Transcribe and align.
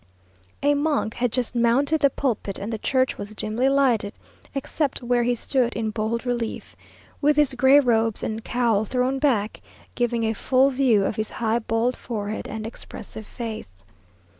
A 0.63 0.73
monk 0.73 1.13
had 1.13 1.31
just 1.31 1.53
mounted 1.53 2.01
the 2.01 2.09
pulpit, 2.09 2.57
and 2.57 2.73
the 2.73 2.79
church 2.79 3.19
was 3.19 3.35
dimly 3.35 3.69
lighted, 3.69 4.13
except 4.55 5.03
where 5.03 5.21
he 5.21 5.35
stood 5.35 5.73
in 5.75 5.91
bold 5.91 6.25
relief, 6.25 6.75
with 7.21 7.35
his 7.37 7.53
gray 7.53 7.79
robes 7.79 8.23
and 8.23 8.43
cowl 8.43 8.83
thrown 8.83 9.19
back, 9.19 9.61
giving 9.93 10.23
a 10.23 10.33
full 10.33 10.71
view 10.71 11.05
of 11.05 11.17
his 11.17 11.29
high 11.29 11.59
bald 11.59 11.95
forehead 11.95 12.47
and 12.47 12.65
expressive 12.65 13.27
face. 13.27 13.83